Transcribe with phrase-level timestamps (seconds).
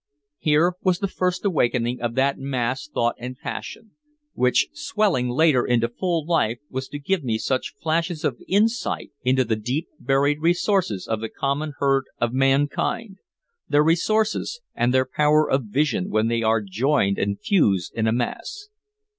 [0.39, 3.91] Here was the first awakening of that mass thought and passion,
[4.33, 9.43] which swelling later into full life was to give me such flashes of insight into
[9.45, 13.19] the deep buried resources of the common herd of mankind,
[13.69, 18.11] their resources and their power of vision when they are joined and fused in a
[18.11, 18.69] mass.